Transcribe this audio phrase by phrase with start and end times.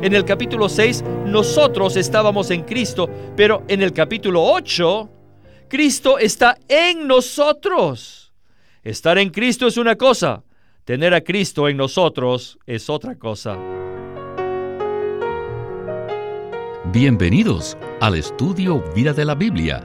[0.00, 5.08] En el capítulo 6 nosotros estábamos en Cristo, pero en el capítulo 8
[5.68, 8.32] Cristo está en nosotros.
[8.84, 10.44] Estar en Cristo es una cosa,
[10.84, 13.58] tener a Cristo en nosotros es otra cosa.
[16.92, 19.84] Bienvenidos al estudio Vida de la Biblia.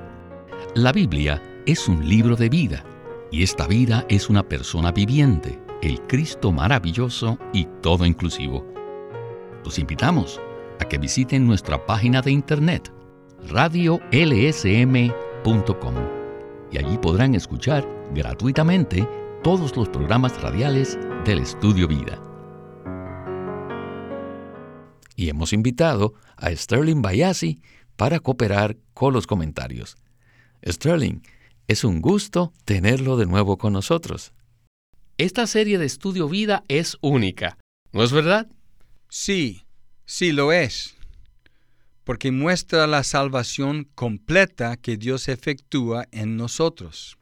[0.76, 2.86] La Biblia es un libro de vida
[3.32, 8.73] y esta vida es una persona viviente, el Cristo maravilloso y todo inclusivo.
[9.64, 10.42] Los invitamos
[10.80, 12.92] a que visiten nuestra página de internet
[13.50, 14.14] radiolsm.com
[16.72, 19.08] y allí podrán escuchar gratuitamente
[19.44, 22.22] todos los programas radiales del Estudio Vida.
[25.16, 27.62] Y hemos invitado a Sterling Bayasi
[27.96, 29.96] para cooperar con los comentarios.
[30.66, 31.22] Sterling,
[31.68, 34.34] es un gusto tenerlo de nuevo con nosotros.
[35.18, 37.58] Esta serie de Estudio Vida es única,
[37.92, 38.48] ¿no es verdad?
[39.16, 39.68] Sí,
[40.08, 40.96] sí lo es,
[42.04, 47.20] porque muestra la salvación completa que Dios efectúa en nosotros.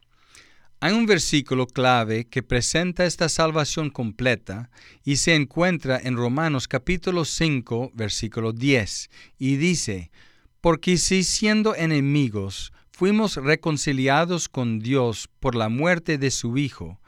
[0.80, 4.70] Hay un versículo clave que presenta esta salvación completa
[5.04, 10.10] y se encuentra en Romanos capítulo 5, versículo 10, y dice,
[10.62, 17.01] Porque si siendo enemigos fuimos reconciliados con Dios por la muerte de su Hijo,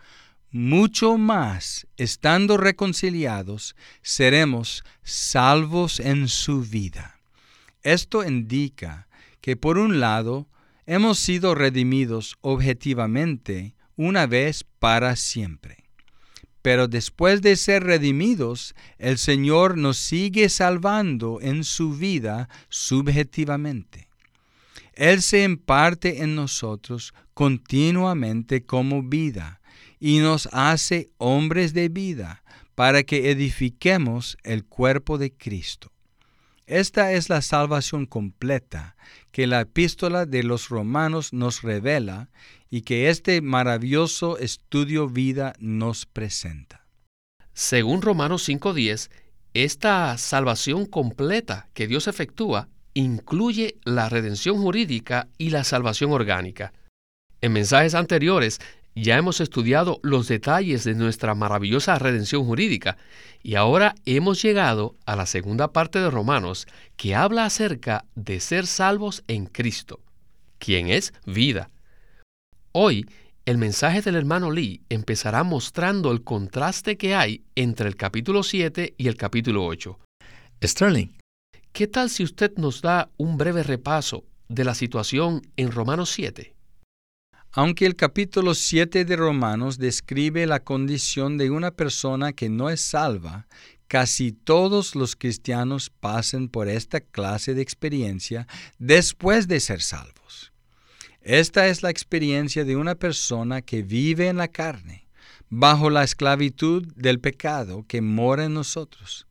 [0.55, 7.19] mucho más, estando reconciliados, seremos salvos en su vida.
[7.83, 9.09] Esto indica
[9.41, 10.47] que por un lado
[10.87, 15.89] hemos sido redimidos objetivamente una vez para siempre.
[16.63, 24.09] Pero después de ser redimidos, el Señor nos sigue salvando en su vida subjetivamente.
[24.93, 29.61] Él se imparte en nosotros continuamente como vida
[30.05, 32.43] y nos hace hombres de vida
[32.75, 35.93] para que edifiquemos el cuerpo de Cristo.
[36.67, 38.97] Esta es la salvación completa
[39.33, 42.29] que la epístola de los romanos nos revela
[42.69, 46.85] y que este maravilloso estudio vida nos presenta.
[47.55, 49.09] Según Romanos 5.10,
[49.55, 56.75] esta salvación completa que Dios efectúa incluye la redención jurídica y la salvación orgánica.
[57.41, 58.61] En mensajes anteriores
[58.95, 62.97] ya hemos estudiado los detalles de nuestra maravillosa redención jurídica
[63.43, 66.67] y ahora hemos llegado a la segunda parte de Romanos
[66.97, 70.01] que habla acerca de ser salvos en Cristo,
[70.59, 71.71] quien es vida.
[72.73, 73.07] Hoy,
[73.47, 78.95] el mensaje del hermano Lee empezará mostrando el contraste que hay entre el capítulo 7
[78.97, 79.99] y el capítulo 8.
[80.63, 81.09] Sterling,
[81.73, 86.54] ¿qué tal si usted nos da un breve repaso de la situación en Romanos 7?
[87.57, 92.81] Aunque el capítulo 7 de Romanos describe la condición de una persona que no es
[92.81, 93.47] salva,
[93.87, 98.49] casi todos los cristianos pasan por esta clase de experiencia
[98.81, 100.53] después de ser salvos.
[101.21, 105.07] Esta es la experiencia de una persona que vive en la carne,
[105.49, 109.29] bajo la esclavitud del pecado que mora en nosotros.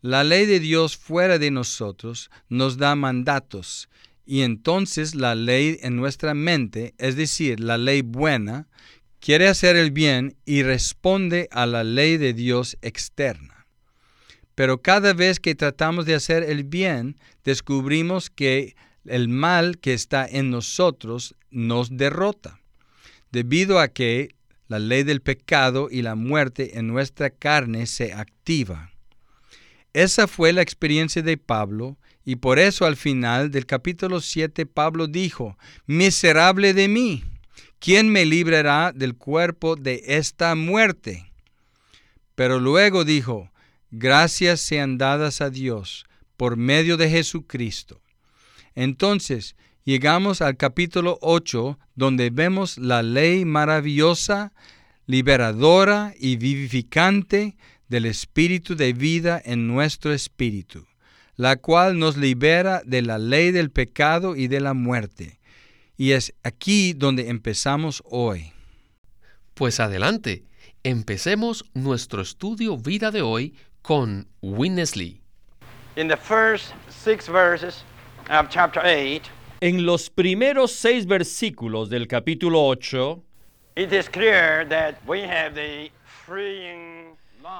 [0.00, 3.88] La ley de Dios fuera de nosotros nos da mandatos
[4.26, 8.66] y entonces la ley en nuestra mente, es decir, la ley buena,
[9.20, 13.66] quiere hacer el bien y responde a la ley de Dios externa.
[14.56, 20.26] Pero cada vez que tratamos de hacer el bien, descubrimos que el mal que está
[20.26, 22.60] en nosotros nos derrota,
[23.30, 24.34] debido a que
[24.66, 28.90] la ley del pecado y la muerte en nuestra carne se activa.
[29.92, 31.96] Esa fue la experiencia de Pablo
[32.28, 35.56] y por eso al final del capítulo 7 Pablo dijo,
[35.86, 37.22] miserable de mí,
[37.78, 41.30] ¿quién me librará del cuerpo de esta muerte?
[42.34, 43.52] Pero luego dijo,
[43.92, 46.04] gracias sean dadas a Dios
[46.36, 48.02] por medio de Jesucristo.
[48.74, 49.54] Entonces
[49.84, 54.52] llegamos al capítulo 8 donde vemos la ley maravillosa,
[55.06, 57.56] liberadora y vivificante
[57.86, 60.88] del espíritu de vida en nuestro espíritu
[61.36, 65.38] la cual nos libera de la ley del pecado y de la muerte.
[65.96, 68.52] Y es aquí donde empezamos hoy.
[69.54, 70.44] Pues adelante,
[70.82, 75.20] empecemos nuestro estudio vida de hoy con Winnesley.
[79.60, 83.22] en los primeros seis versículos del capítulo 8,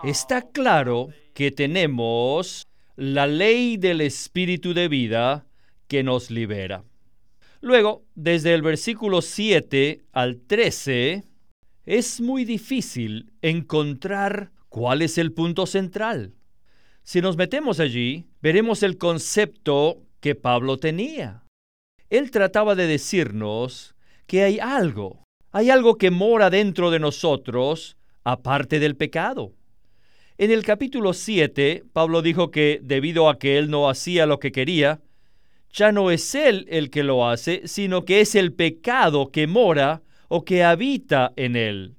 [0.04, 5.46] está claro que tenemos la ley del Espíritu de vida
[5.86, 6.82] que nos libera.
[7.60, 11.24] Luego, desde el versículo 7 al 13,
[11.84, 16.34] es muy difícil encontrar cuál es el punto central.
[17.02, 21.44] Si nos metemos allí, veremos el concepto que Pablo tenía.
[22.08, 23.94] Él trataba de decirnos
[24.26, 25.22] que hay algo,
[25.52, 29.52] hay algo que mora dentro de nosotros aparte del pecado.
[30.38, 34.52] En el capítulo 7, Pablo dijo que debido a que él no hacía lo que
[34.52, 35.00] quería,
[35.72, 40.02] ya no es él el que lo hace, sino que es el pecado que mora
[40.28, 41.94] o que habita en él.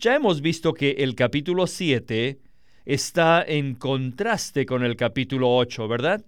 [0.00, 2.40] Ya hemos visto que el capítulo 7
[2.86, 6.24] está en contraste con el capítulo 8, ¿verdad?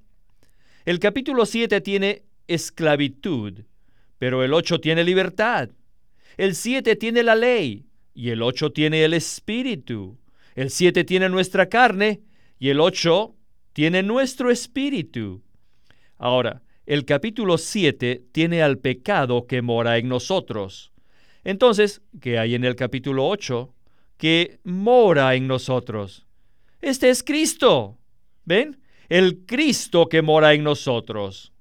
[0.84, 3.64] El capítulo 7 tiene esclavitud,
[4.18, 5.70] pero el 8 tiene libertad.
[6.36, 7.84] El 7 tiene la ley
[8.14, 10.16] y el 8 tiene el espíritu.
[10.56, 12.22] El 7 tiene nuestra carne
[12.58, 13.36] y el 8
[13.74, 15.42] tiene nuestro espíritu.
[16.16, 20.92] Ahora, el capítulo 7 tiene al pecado que mora en nosotros.
[21.44, 23.74] Entonces, ¿qué hay en el capítulo 8?
[24.16, 26.26] Que mora en nosotros.
[26.80, 27.98] Este es Cristo.
[28.46, 28.80] ¿Ven?
[29.10, 31.52] El Cristo que mora en nosotros.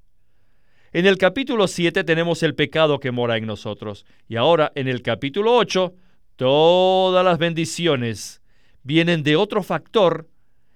[0.94, 4.06] En el capítulo 7 tenemos el pecado que mora en nosotros.
[4.30, 5.94] Y ahora en el capítulo 8,
[6.38, 8.42] todas las bendiciones
[8.86, 10.30] vienen de otro factor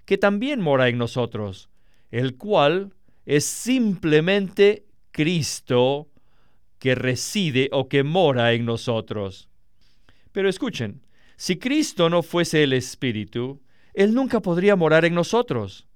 [0.06, 1.70] que también mora en nosotros,
[2.12, 2.92] el cual
[3.26, 6.10] es simplemente Cristo
[6.80, 9.48] que reside o que mora en nosotros.
[10.32, 11.02] Pero escuchen,
[11.38, 13.62] si Cristo no fuese el Espíritu,
[13.94, 15.88] Él nunca podría morar en nosotros.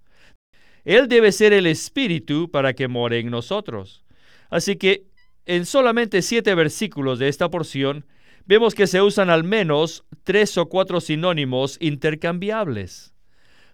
[0.85, 4.03] Él debe ser el Espíritu para que more en nosotros.
[4.51, 5.07] Así que
[5.47, 8.05] en solamente siete versículos de esta porción
[8.45, 13.13] vemos que se usan al menos tres o cuatro sinónimos intercambiables.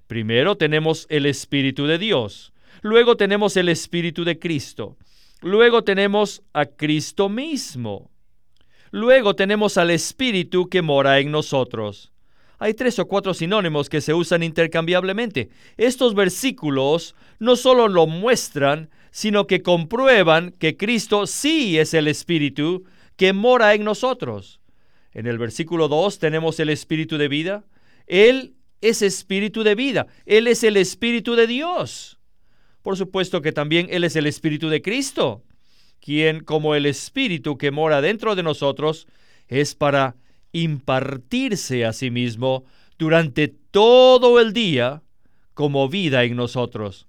[0.08, 4.98] Primero tenemos el Espíritu de Dios, luego tenemos el Espíritu de Cristo,
[5.42, 8.10] luego tenemos a Cristo mismo,
[8.92, 12.12] luego tenemos al Espíritu que mora en nosotros.
[12.62, 15.50] Hay tres o cuatro sinónimos que se usan intercambiablemente.
[15.78, 22.84] Estos versículos no solo lo muestran, sino que comprueban que Cristo sí es el Espíritu
[23.20, 24.62] que mora en nosotros.
[25.12, 27.66] En el versículo 2 tenemos el Espíritu de vida.
[28.08, 30.08] Él es Espíritu de vida.
[30.26, 32.18] Él es el Espíritu de Dios.
[32.82, 35.44] Por supuesto que también Él es el Espíritu de Cristo,
[36.00, 39.06] quien como el Espíritu que mora dentro de nosotros
[39.50, 40.16] es para
[40.54, 42.64] impartirse a sí mismo
[42.98, 45.04] durante todo el día
[45.54, 47.06] como vida en nosotros.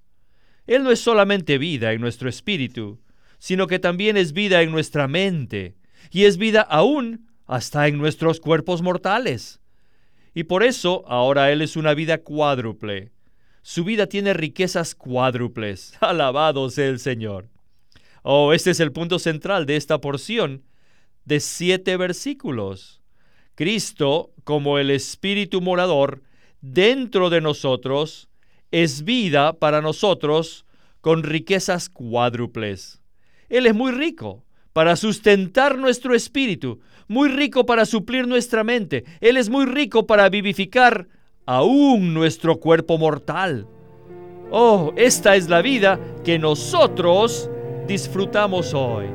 [0.67, 2.99] Él no es solamente vida en nuestro espíritu,
[3.39, 5.77] sino que también es vida en nuestra mente,
[6.11, 9.61] y es vida aún hasta en nuestros cuerpos mortales.
[10.35, 13.11] Y por eso ahora Él es una vida cuádruple.
[13.63, 15.95] Su vida tiene riquezas cuádruples.
[16.01, 17.49] Alabado sea el Señor.
[18.23, 20.65] Oh, este es el punto central de esta porción
[21.25, 23.03] de siete versículos.
[23.55, 26.23] Cristo, como el Espíritu morador,
[26.61, 28.29] dentro de nosotros,
[28.71, 30.67] es vida para nosotros
[31.01, 33.03] con riquezas cuádruples.
[33.49, 39.05] Él es muy rico para sustentar nuestro espíritu, muy rico para suplir nuestra mente.
[39.21, 41.09] Él es muy rico para vivificar
[41.47, 43.67] aún nuestro cuerpo mortal.
[44.53, 47.51] Oh, esta es la vida que nosotros
[47.87, 49.07] disfrutamos hoy.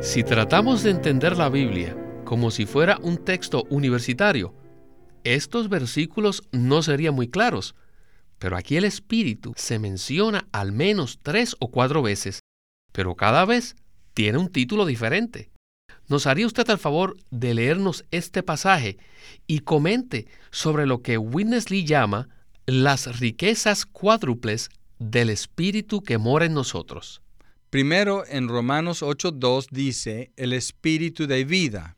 [0.00, 4.54] Si tratamos de entender la Biblia como si fuera un texto universitario,
[5.24, 7.74] estos versículos no serían muy claros,
[8.38, 12.40] pero aquí el Espíritu se menciona al menos tres o cuatro veces,
[12.92, 13.76] pero cada vez
[14.14, 15.50] tiene un título diferente.
[16.08, 18.98] ¿Nos haría usted el favor de leernos este pasaje
[19.46, 22.28] y comente sobre lo que Witness Lee llama
[22.66, 27.22] las riquezas cuádruples del Espíritu que mora en nosotros?
[27.70, 31.96] Primero, en Romanos 8.2 dice el Espíritu de vida.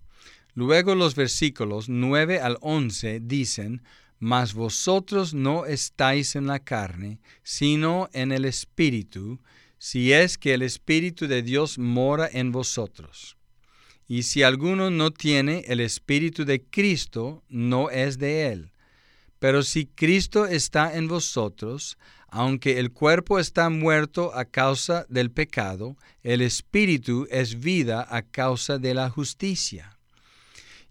[0.54, 3.82] Luego los versículos 9 al 11 dicen,
[4.18, 9.40] Mas vosotros no estáis en la carne, sino en el Espíritu,
[9.84, 13.36] si es que el Espíritu de Dios mora en vosotros.
[14.06, 18.70] Y si alguno no tiene el Espíritu de Cristo, no es de él.
[19.40, 21.98] Pero si Cristo está en vosotros,
[22.28, 28.78] aunque el cuerpo está muerto a causa del pecado, el Espíritu es vida a causa
[28.78, 29.98] de la justicia.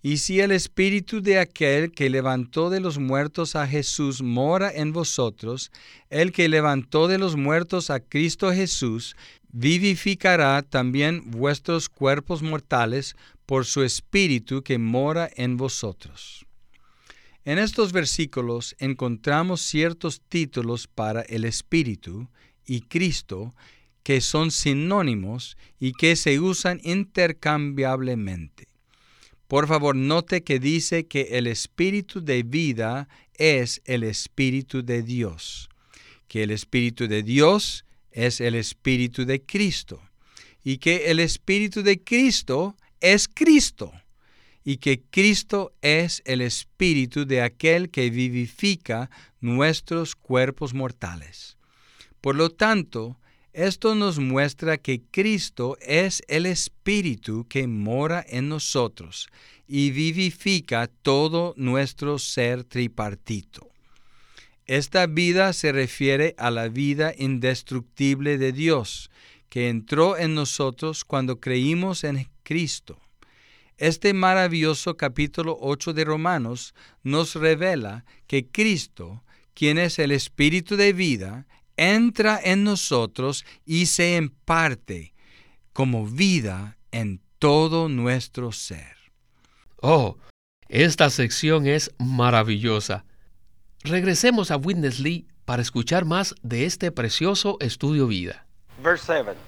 [0.03, 4.93] Y si el espíritu de aquel que levantó de los muertos a Jesús mora en
[4.93, 5.71] vosotros,
[6.09, 9.15] el que levantó de los muertos a Cristo Jesús,
[9.51, 13.15] vivificará también vuestros cuerpos mortales
[13.45, 16.47] por su espíritu que mora en vosotros.
[17.43, 22.29] En estos versículos encontramos ciertos títulos para el espíritu
[22.65, 23.53] y Cristo
[24.03, 28.70] que son sinónimos y que se usan intercambiablemente.
[29.51, 35.67] Por favor, note que dice que el espíritu de vida es el espíritu de Dios,
[36.29, 40.01] que el espíritu de Dios es el espíritu de Cristo
[40.63, 43.91] y que el espíritu de Cristo es Cristo
[44.63, 49.09] y que Cristo es el espíritu de aquel que vivifica
[49.41, 51.57] nuestros cuerpos mortales.
[52.21, 53.19] Por lo tanto,
[53.53, 59.27] esto nos muestra que Cristo es el Espíritu que mora en nosotros
[59.67, 63.69] y vivifica todo nuestro ser tripartito.
[64.65, 69.09] Esta vida se refiere a la vida indestructible de Dios,
[69.49, 72.99] que entró en nosotros cuando creímos en Cristo.
[73.77, 80.93] Este maravilloso capítulo 8 de Romanos nos revela que Cristo, quien es el Espíritu de
[80.93, 81.47] vida,
[81.77, 85.13] entra en nosotros y se imparte
[85.73, 88.95] como vida en todo nuestro ser.
[89.81, 90.17] Oh,
[90.69, 93.05] esta sección es maravillosa.
[93.83, 98.45] Regresemos a Witness Lee para escuchar más de este precioso estudio vida.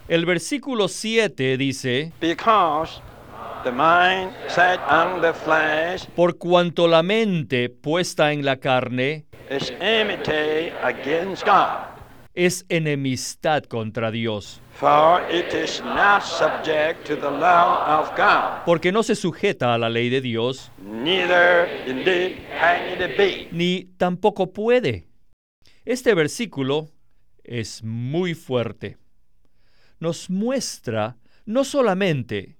[0.07, 2.11] El versículo 7 dice,
[6.15, 9.25] por cuanto la mente puesta en la carne
[12.33, 14.59] es enemistad contra Dios.
[18.65, 20.71] Porque no se sujeta a la ley de Dios,
[23.51, 25.07] ni tampoco puede.
[25.85, 26.89] Este versículo
[27.43, 28.97] es muy fuerte.
[29.99, 32.57] Nos muestra no solamente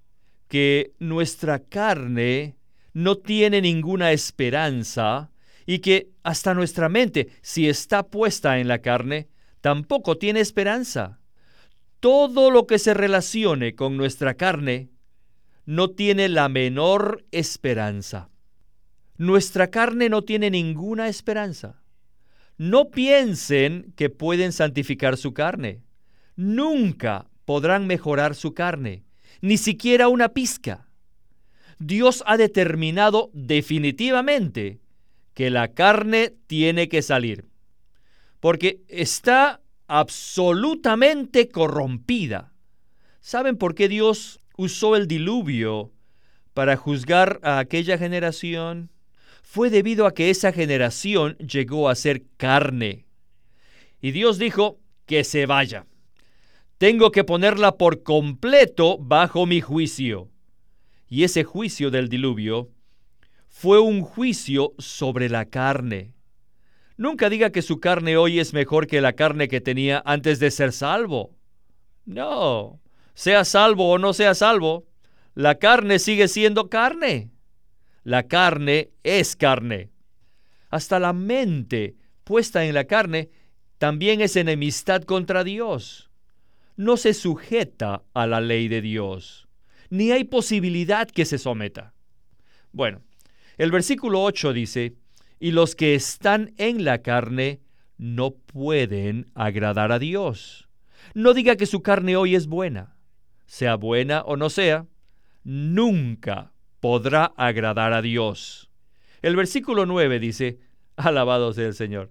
[0.48, 2.56] que nuestra carne
[2.92, 5.30] no tiene ninguna esperanza
[5.66, 9.28] y que hasta nuestra mente, si está puesta en la carne,
[9.64, 11.20] tampoco tiene esperanza.
[11.98, 14.90] Todo lo que se relacione con nuestra carne
[15.64, 18.28] no tiene la menor esperanza.
[19.16, 21.82] Nuestra carne no tiene ninguna esperanza.
[22.58, 25.80] No piensen que pueden santificar su carne.
[26.36, 29.06] Nunca podrán mejorar su carne,
[29.40, 30.90] ni siquiera una pizca.
[31.78, 34.82] Dios ha determinado definitivamente
[35.32, 37.53] que la carne tiene que salir
[38.44, 42.52] porque está absolutamente corrompida.
[43.22, 45.94] ¿Saben por qué Dios usó el diluvio
[46.52, 48.90] para juzgar a aquella generación?
[49.42, 53.06] Fue debido a que esa generación llegó a ser carne.
[54.02, 55.86] Y Dios dijo que se vaya.
[56.76, 60.28] Tengo que ponerla por completo bajo mi juicio.
[61.08, 62.68] Y ese juicio del diluvio
[63.48, 66.12] fue un juicio sobre la carne.
[66.96, 70.50] Nunca diga que su carne hoy es mejor que la carne que tenía antes de
[70.50, 71.34] ser salvo.
[72.04, 72.80] No,
[73.14, 74.86] sea salvo o no sea salvo,
[75.34, 77.30] la carne sigue siendo carne.
[78.04, 79.90] La carne es carne.
[80.70, 83.30] Hasta la mente puesta en la carne
[83.78, 86.10] también es enemistad contra Dios.
[86.76, 89.48] No se sujeta a la ley de Dios,
[89.90, 91.94] ni hay posibilidad que se someta.
[92.72, 93.02] Bueno,
[93.56, 94.94] el versículo 8 dice,
[95.38, 97.60] y los que están en la carne
[97.98, 100.68] no pueden agradar a Dios.
[101.14, 102.96] No diga que su carne hoy es buena,
[103.46, 104.86] sea buena o no sea,
[105.42, 108.70] nunca podrá agradar a Dios.
[109.22, 110.58] El versículo 9 dice,
[110.96, 112.10] alabado sea el Señor,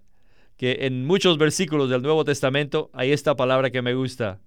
[0.58, 4.40] que en muchos versículos del Nuevo Testamento hay esta palabra que me gusta,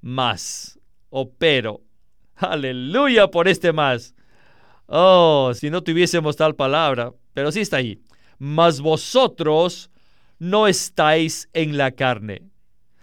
[0.00, 0.78] más
[1.10, 1.82] o pero.
[2.36, 4.14] Aleluya por este más.
[4.92, 8.00] Oh, si no tuviésemos tal palabra, pero sí está ahí
[8.40, 9.90] mas vosotros
[10.38, 12.48] no estáis en la carne.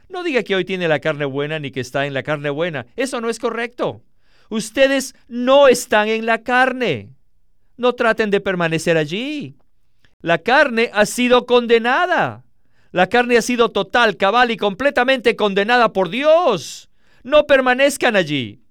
[0.09, 2.87] No diga que hoy tiene la carne buena ni que está en la carne buena.
[2.95, 4.01] Eso no es correcto.
[4.49, 7.13] Ustedes no están en la carne.
[7.77, 9.55] No traten de permanecer allí.
[10.21, 12.43] La carne ha sido condenada.
[12.91, 16.89] La carne ha sido total, cabal y completamente condenada por Dios.
[17.21, 18.63] No permanezcan allí.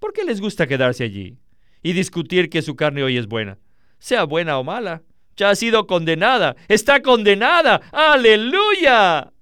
[0.00, 1.38] ¿Por qué les gusta quedarse allí
[1.82, 3.58] y discutir que su carne hoy es buena?
[3.98, 5.02] Sea buena o mala,
[5.36, 9.32] ya ha sido condenada, está condenada, aleluya.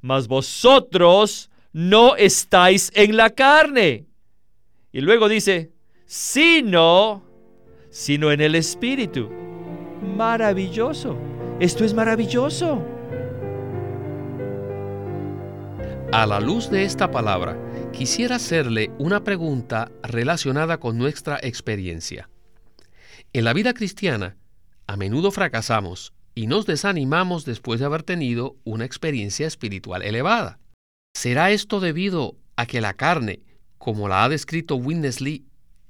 [0.00, 4.06] Mas vosotros no estáis en la carne.
[4.92, 5.72] Y luego dice,
[6.06, 7.22] sino,
[7.90, 9.30] sino en el Espíritu.
[10.16, 11.16] Maravilloso.
[11.58, 12.93] Esto es maravilloso.
[16.16, 17.58] A la luz de esta palabra,
[17.92, 22.30] quisiera hacerle una pregunta relacionada con nuestra experiencia.
[23.32, 24.36] En la vida cristiana,
[24.86, 30.60] a menudo fracasamos y nos desanimamos después de haber tenido una experiencia espiritual elevada.
[31.14, 33.40] ¿Será esto debido a que la carne,
[33.78, 34.80] como la ha descrito
[35.18, 35.44] Lee,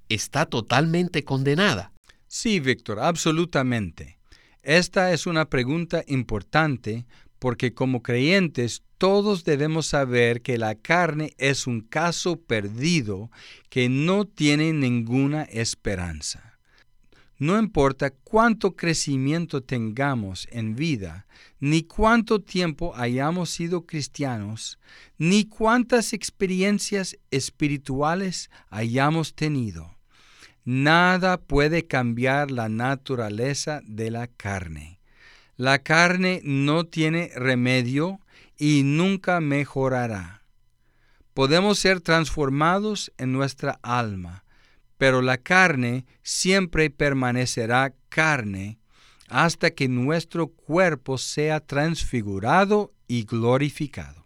[0.08, 1.92] está totalmente condenada.
[2.28, 4.16] Sí, Víctor, absolutamente.
[4.62, 7.04] Esta es una pregunta importante
[7.38, 13.30] porque como creyentes todos debemos saber que la carne es un caso perdido
[13.68, 16.58] que no tiene ninguna esperanza.
[17.36, 21.26] No importa cuánto crecimiento tengamos en vida,
[21.60, 24.78] ni cuánto tiempo hayamos sido cristianos,
[25.18, 29.98] ni cuántas experiencias espirituales hayamos tenido.
[30.64, 34.98] Nada puede cambiar la naturaleza de la carne.
[35.58, 38.18] La carne no tiene remedio
[38.58, 40.42] y nunca mejorará.
[41.34, 44.44] Podemos ser transformados en nuestra alma,
[44.98, 48.78] pero la carne siempre permanecerá carne
[49.28, 54.24] hasta que nuestro cuerpo sea transfigurado y glorificado.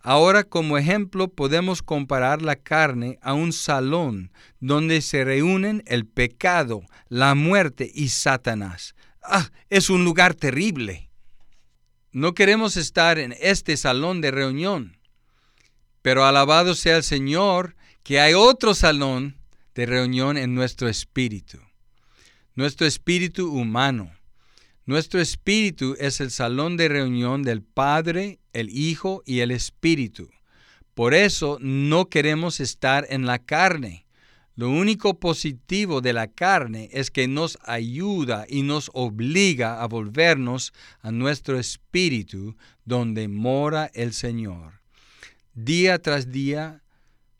[0.00, 6.82] Ahora como ejemplo podemos comparar la carne a un salón donde se reúnen el pecado,
[7.08, 8.94] la muerte y Satanás.
[9.22, 9.50] ¡Ah!
[9.68, 11.07] Es un lugar terrible.
[12.12, 14.96] No queremos estar en este salón de reunión,
[16.00, 19.36] pero alabado sea el Señor que hay otro salón
[19.74, 21.58] de reunión en nuestro espíritu,
[22.54, 24.10] nuestro espíritu humano.
[24.86, 30.30] Nuestro espíritu es el salón de reunión del Padre, el Hijo y el Espíritu.
[30.94, 34.07] Por eso no queremos estar en la carne
[34.58, 40.72] lo único positivo de la carne es que nos ayuda y nos obliga a volvernos
[41.00, 44.80] a nuestro espíritu donde mora el Señor.
[45.54, 46.82] Día tras día,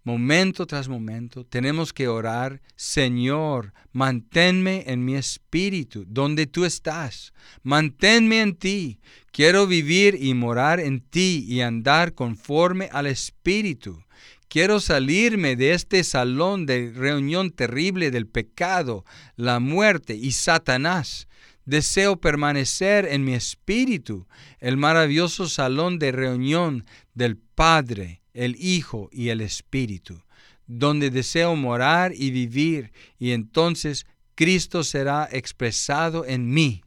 [0.05, 7.33] momento tras momento, tenemos que orar, Señor, manténme en mi espíritu, donde tú estás.
[7.65, 9.01] Manténme en ti.
[9.33, 14.05] Quiero vivir y morar en ti y andar conforme al espíritu.
[14.49, 19.05] Quiero salirme de este salón de reunión terrible del pecado,
[19.37, 21.29] la muerte y Satanás.
[21.67, 24.27] Deseo permanecer en mi espíritu,
[24.59, 30.23] el maravilloso salón de reunión del Padre, el Hijo y el Espíritu,
[30.67, 36.83] donde deseo morar y vivir, y entonces Cristo será expresado en mí.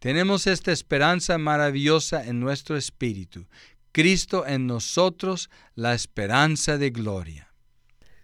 [0.00, 3.46] Tenemos esta esperanza maravillosa en nuestro espíritu,
[3.96, 7.48] Cristo en nosotros la esperanza de gloria.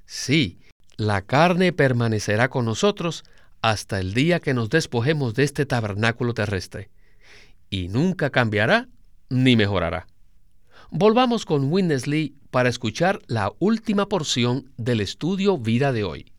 [0.05, 0.59] Sí,
[0.99, 3.25] la carne permanecerá con nosotros
[3.63, 6.91] hasta el día que nos despojemos de este tabernáculo terrestre,
[7.71, 8.87] y nunca cambiará
[9.31, 10.07] ni mejorará.
[10.91, 16.33] Volvamos con Winnesley para escuchar la última porción del estudio vida de hoy.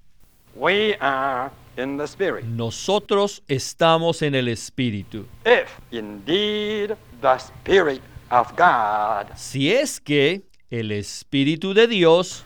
[2.45, 5.25] Nosotros estamos en el Espíritu.
[5.43, 8.03] If indeed the Spirit
[9.35, 12.45] si es que el Espíritu de Dios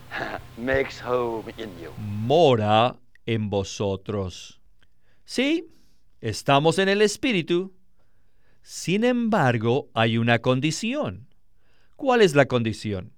[1.98, 2.96] mora
[3.26, 4.60] en vosotros.
[5.24, 5.70] Sí,
[6.20, 7.74] estamos en el Espíritu.
[8.62, 11.30] Sin embargo, hay una condición.
[11.96, 13.14] ¿Cuál es la condición?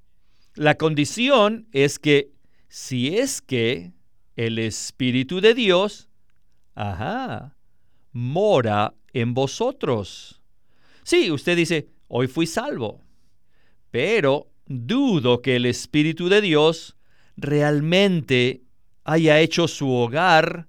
[0.54, 2.32] La condición es que
[2.68, 3.94] si es que
[4.36, 6.08] el Espíritu de Dios,
[6.76, 7.56] ajá,
[8.12, 10.42] mora en vosotros.
[11.04, 13.02] Sí, usted dice, hoy fui salvo.
[13.90, 16.98] Pero dudo que el Espíritu de Dios
[17.38, 18.64] realmente
[19.06, 20.68] haya hecho su hogar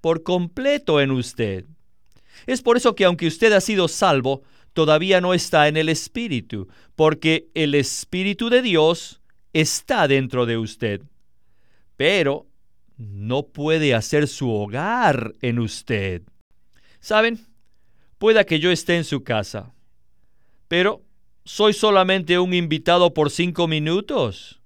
[0.00, 1.64] por completo en usted.
[2.46, 6.68] Es por eso que aunque usted ha sido salvo, todavía no está en el Espíritu,
[6.94, 9.20] porque el Espíritu de Dios
[9.52, 11.02] está dentro de usted.
[11.96, 12.46] Pero
[12.96, 16.22] no puede hacer su hogar en usted.
[17.00, 17.46] ¿Saben?
[18.18, 19.72] Pueda que yo esté en su casa,
[20.70, 21.02] pero
[21.44, 24.60] soy solamente un invitado por cinco minutos.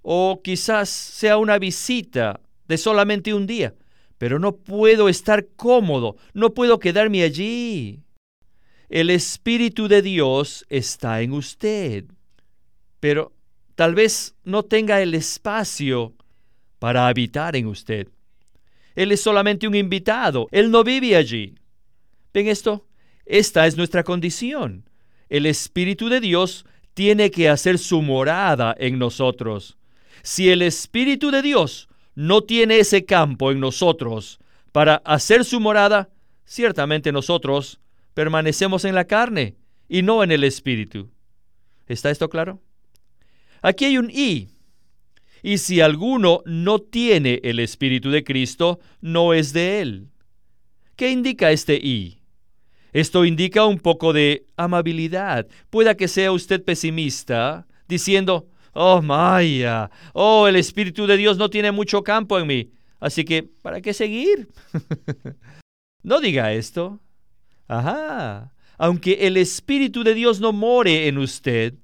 [0.00, 3.74] O quizás sea una visita de solamente un día.
[4.16, 8.00] Pero no puedo estar cómodo, no puedo quedarme allí.
[8.88, 12.06] El Espíritu de Dios está en usted.
[12.98, 13.34] Pero
[13.74, 16.14] tal vez no tenga el espacio
[16.78, 18.08] para habitar en usted.
[18.94, 21.54] Él es solamente un invitado, Él no vive allí.
[22.32, 22.86] ¿Ven esto?
[23.26, 24.89] Esta es nuestra condición
[25.30, 29.78] el Espíritu de Dios tiene que hacer su morada en nosotros.
[30.22, 34.38] Si el Espíritu de Dios no tiene ese campo en nosotros
[34.72, 36.10] para hacer su morada,
[36.44, 37.80] ciertamente nosotros
[38.12, 39.56] permanecemos en la carne
[39.88, 41.08] y no en el Espíritu.
[41.86, 42.60] ¿Está esto claro?
[43.62, 44.50] Aquí hay un y.
[45.42, 50.08] Y si alguno no tiene el Espíritu de Cristo, no es de él.
[50.96, 52.19] ¿Qué indica este y?
[52.92, 55.46] Esto indica un poco de amabilidad.
[55.70, 59.90] Pueda que sea usted pesimista, diciendo, Oh, Maya.
[60.12, 62.70] Oh, el Espíritu de Dios no tiene mucho campo en mí.
[63.00, 64.48] Así que, ¿para qué seguir?
[66.02, 67.00] no diga esto.
[67.66, 68.52] Ajá.
[68.78, 71.74] Aunque el Espíritu de Dios no more en usted,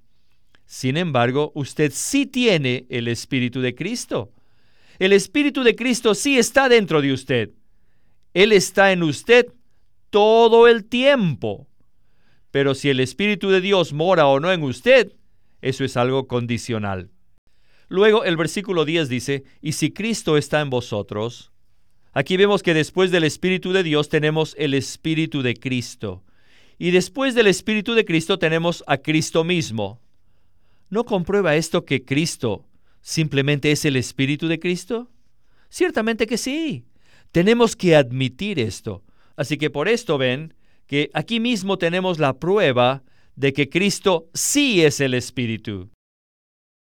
[0.64, 4.32] sin embargo, usted sí tiene el Espíritu de Cristo.
[4.98, 7.50] El Espíritu de Cristo sí está dentro de usted.
[8.34, 9.46] Él está en usted
[10.16, 11.68] todo el tiempo.
[12.50, 15.12] Pero si el Espíritu de Dios mora o no en usted,
[15.60, 17.10] eso es algo condicional.
[17.88, 21.52] Luego el versículo 10 dice, y si Cristo está en vosotros,
[22.14, 26.24] aquí vemos que después del Espíritu de Dios tenemos el Espíritu de Cristo.
[26.78, 30.00] Y después del Espíritu de Cristo tenemos a Cristo mismo.
[30.88, 32.64] ¿No comprueba esto que Cristo
[33.02, 35.10] simplemente es el Espíritu de Cristo?
[35.68, 36.86] Ciertamente que sí.
[37.32, 39.02] Tenemos que admitir esto.
[39.36, 40.54] Así que por esto ven
[40.86, 43.02] que aquí mismo tenemos la prueba
[43.34, 45.90] de que Cristo sí es el Espíritu.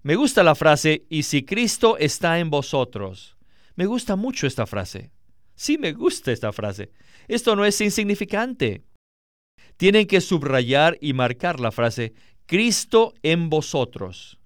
[0.03, 3.37] Me gusta la frase, y si Cristo está en vosotros.
[3.75, 5.11] Me gusta mucho esta frase.
[5.57, 6.91] Sí, me gusta esta frase.
[7.27, 8.83] Esto no es insignificante.
[9.77, 12.13] Tienen que subrayar y marcar la frase,
[12.47, 14.39] Cristo en vosotros.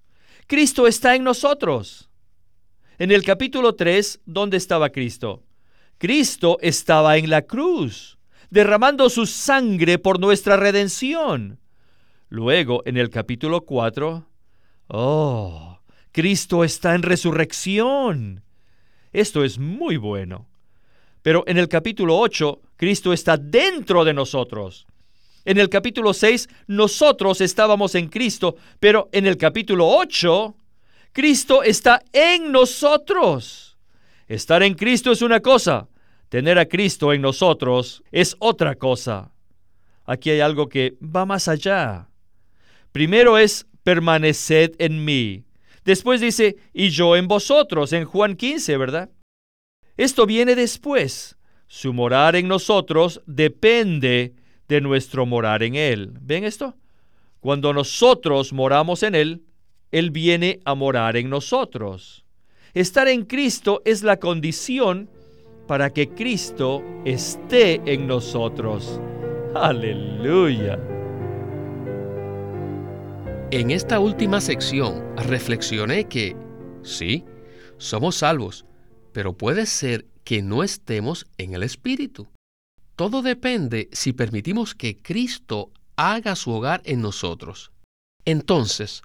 [0.47, 2.09] Cristo está en nosotros.
[2.97, 5.43] En el capítulo 3, ¿dónde estaba Cristo?
[5.99, 8.17] Cristo estaba en la cruz,
[8.49, 11.59] derramando su sangre por nuestra redención.
[12.29, 14.25] Luego, en el capítulo 4,
[14.87, 15.79] oh,
[16.13, 18.43] Cristo está en resurrección.
[19.11, 20.47] Esto es muy bueno.
[21.21, 24.87] Pero en el capítulo 8, Cristo está dentro de nosotros.
[25.43, 30.55] En el capítulo 6, nosotros estábamos en Cristo, pero en el capítulo 8,
[31.11, 33.68] Cristo está en nosotros.
[34.29, 35.89] Estar en Cristo es una cosa,
[36.29, 39.31] tener a Cristo en nosotros es otra cosa.
[40.05, 42.09] Aquí hay algo que va más allá.
[42.91, 45.45] Primero es permaneced en mí.
[45.83, 49.09] Después dice, y yo en vosotros, en Juan 15, ¿verdad?
[49.97, 51.35] Esto viene después.
[51.65, 54.35] Su morar en nosotros depende
[54.67, 56.13] de nuestro morar en Él.
[56.21, 56.75] ¿Ven esto?
[57.39, 59.43] Cuando nosotros moramos en Él,
[59.91, 62.25] Él viene a morar en nosotros.
[62.73, 65.09] Estar en Cristo es la condición
[65.67, 68.99] para que Cristo esté en nosotros.
[69.55, 70.79] Aleluya.
[73.51, 76.35] En esta última sección reflexioné que,
[76.83, 77.25] sí,
[77.79, 78.65] somos salvos,
[79.13, 82.27] pero puede ser que no estemos en el Espíritu.
[82.95, 87.71] Todo depende si permitimos que Cristo haga su hogar en nosotros.
[88.25, 89.01] Entonces,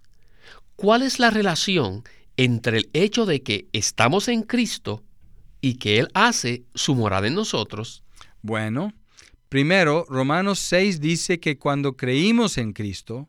[0.76, 2.04] ¿cuál es la relación
[2.36, 5.02] entre el hecho de que estamos en Cristo
[5.60, 8.02] y que Él hace su morada en nosotros?
[8.42, 8.92] Bueno,
[9.48, 13.28] primero, Romanos 6 dice que cuando creímos en Cristo,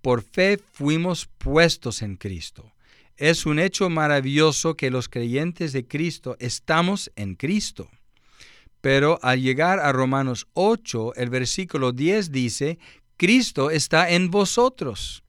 [0.00, 2.72] por fe fuimos puestos en Cristo.
[3.16, 7.90] Es un hecho maravilloso que los creyentes de Cristo estamos en Cristo.
[8.80, 12.78] Pero al llegar a Romanos 8, el versículo 10 dice,
[13.16, 15.24] Cristo está en vosotros.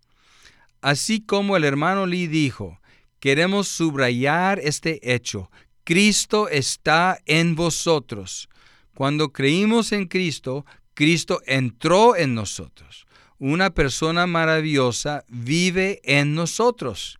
[0.82, 2.80] Así como el hermano Lee dijo,
[3.19, 5.49] queremos subrayar este hecho.
[5.84, 8.49] Cristo está en vosotros.
[8.93, 13.08] Cuando creímos en Cristo, Cristo entró en nosotros
[13.39, 17.19] una persona maravillosa vive en nosotros.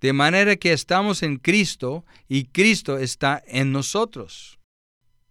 [0.00, 4.58] De manera que estamos en Cristo y Cristo está en nosotros.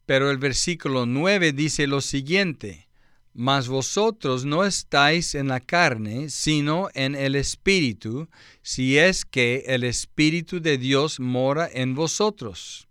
[0.06, 2.88] Pero el versículo 9 dice lo siguiente,
[3.34, 8.28] mas vosotros no estáis en la carne, sino en el Espíritu,
[8.62, 12.88] si es que el Espíritu de Dios mora en vosotros.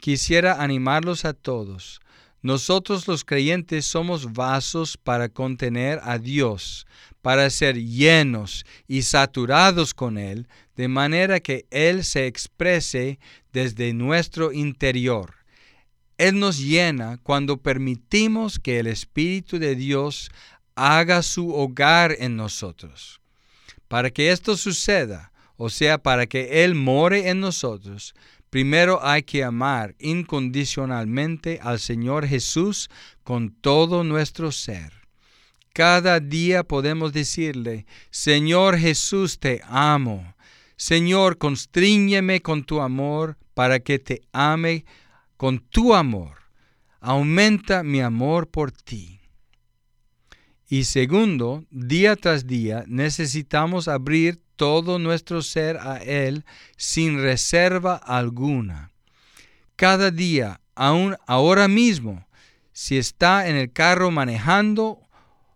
[0.00, 2.00] Quisiera animarlos a todos
[2.40, 6.86] nosotros los creyentes somos vasos para contener a Dios,
[7.20, 10.46] para ser llenos y saturados con Él,
[10.76, 13.18] de manera que Él se exprese
[13.52, 15.37] desde nuestro interior.
[16.18, 20.30] Él nos llena cuando permitimos que el Espíritu de Dios
[20.74, 23.20] haga su hogar en nosotros.
[23.88, 28.14] Para que esto suceda, o sea, para que Él more en nosotros,
[28.50, 32.88] Primero hay que amar incondicionalmente al Señor Jesús
[33.22, 34.92] con todo nuestro ser.
[35.74, 40.34] Cada día podemos decirle, Señor Jesús, te amo.
[40.76, 44.86] Señor, constríñeme con tu amor para que te ame
[45.38, 46.36] con tu amor.
[47.00, 49.20] Aumenta mi amor por ti.
[50.68, 56.44] Y segundo, día tras día necesitamos abrir todo nuestro ser a Él
[56.76, 58.92] sin reserva alguna.
[59.76, 62.26] Cada día, aún ahora mismo,
[62.72, 65.00] si está en el carro manejando,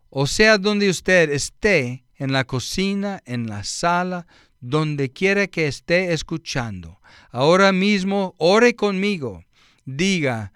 [0.08, 4.28] o sea donde usted esté, en la cocina, en la sala,
[4.60, 7.00] donde quiera que esté escuchando.
[7.30, 9.44] Ahora mismo ore conmigo.
[9.84, 10.52] Diga,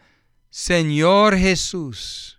[0.51, 2.39] Señor Jesús,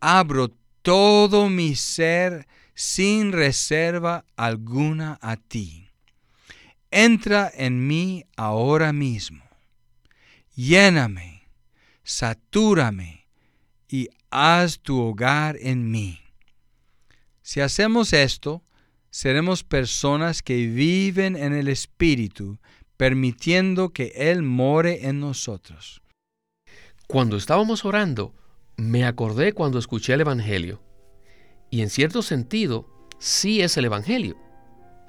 [0.00, 0.48] abro
[0.82, 5.88] todo mi ser sin reserva alguna a ti.
[6.90, 9.42] Entra en mí ahora mismo.
[10.54, 11.48] Lléname,
[12.04, 13.26] satúrame
[13.88, 16.20] y haz tu hogar en mí.
[17.42, 18.62] Si hacemos esto,
[19.10, 22.58] seremos personas que viven en el Espíritu,
[22.96, 26.02] permitiendo que Él more en nosotros.
[27.06, 28.34] Cuando estábamos orando,
[28.76, 30.82] me acordé cuando escuché el Evangelio.
[31.70, 32.88] Y en cierto sentido,
[33.20, 34.36] sí es el Evangelio.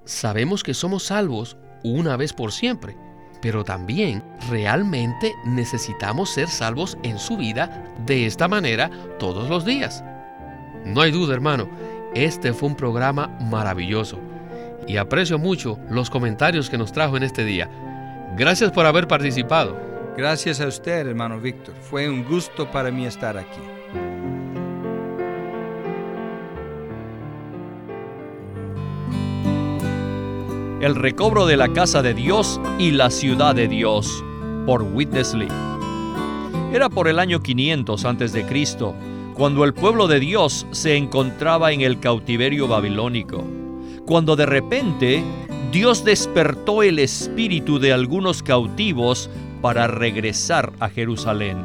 [0.05, 2.95] Sabemos que somos salvos una vez por siempre,
[3.41, 10.03] pero también realmente necesitamos ser salvos en su vida de esta manera todos los días.
[10.86, 11.67] No hay duda, hermano,
[12.13, 14.19] este fue un programa maravilloso
[14.88, 17.71] y aprecio mucho los comentarios que nos trajo en este día.
[18.38, 19.96] Gracias por haber participado.
[20.17, 21.75] Gracias a usted, hermano Víctor.
[21.80, 23.62] Fue un gusto para mí estar aquí.
[30.82, 34.23] El recobro de la casa de Dios y la ciudad de Dios,
[34.65, 35.47] por Witness Lee.
[36.73, 38.45] Era por el año 500 a.C.,
[39.36, 43.43] cuando el pueblo de Dios se encontraba en el cautiverio babilónico,
[44.08, 45.23] cuando de repente
[45.71, 49.30] Dios despertó el espíritu de algunos cautivos
[49.62, 51.58] para regresar a Jerusalén.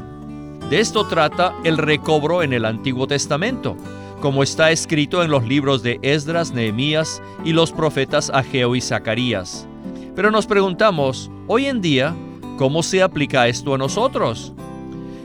[0.70, 3.76] De esto trata el recobro en el Antiguo Testamento,
[4.20, 9.66] como está escrito en los libros de Esdras, Nehemías y los profetas Ageo y Zacarías.
[10.14, 12.14] Pero nos preguntamos, hoy en día,
[12.56, 14.52] ¿cómo se aplica esto a nosotros?